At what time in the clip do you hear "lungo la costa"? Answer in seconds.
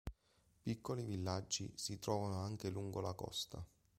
2.71-3.63